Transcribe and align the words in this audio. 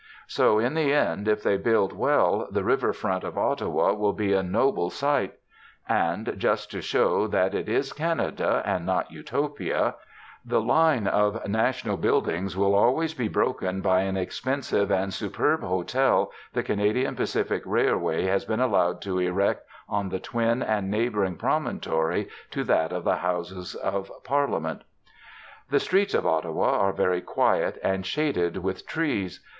So, 0.25 0.57
in 0.57 0.73
the 0.73 0.91
end, 0.93 1.27
if 1.27 1.43
they 1.43 1.57
build 1.57 1.93
well, 1.93 2.47
the 2.49 2.63
river 2.63 2.91
front 2.91 3.23
at 3.23 3.37
Ottawa 3.37 3.93
will 3.93 4.13
be 4.13 4.33
a 4.33 4.41
noble 4.41 4.89
sight. 4.89 5.35
And 5.87 6.33
just 6.39 6.71
to 6.71 6.81
show 6.81 7.27
that 7.27 7.53
it 7.53 7.69
is 7.69 7.93
Canada, 7.93 8.63
and 8.65 8.83
not 8.83 9.11
Utopia 9.11 9.93
the 10.43 10.59
line 10.59 11.05
of 11.05 11.47
national 11.47 11.97
buildings 11.97 12.57
will 12.57 12.73
always 12.73 13.13
be 13.13 13.27
broken 13.27 13.81
by 13.81 14.01
an 14.01 14.17
expensive 14.17 14.89
and 14.89 15.13
superb 15.13 15.61
hotel 15.61 16.31
the 16.53 16.63
Canadian 16.63 17.15
Pacific 17.15 17.61
Railway 17.63 18.23
has 18.25 18.43
been 18.43 18.59
allowed 18.59 19.03
to 19.03 19.19
erect 19.19 19.67
on 19.87 20.09
the 20.09 20.19
twin 20.19 20.63
and 20.63 20.89
neighbouring 20.89 21.35
promontory 21.35 22.27
to 22.49 22.63
that 22.63 22.91
of 22.91 23.03
the 23.03 23.17
Houses 23.17 23.75
of 23.75 24.11
Parliament. 24.23 24.83
The 25.69 25.79
streets 25.79 26.15
of 26.15 26.25
Ottawa 26.25 26.75
are 26.79 26.91
very 26.91 27.21
quiet, 27.21 27.79
and 27.83 28.03
shaded 28.03 28.57
with 28.63 28.87
trees. 28.87 29.41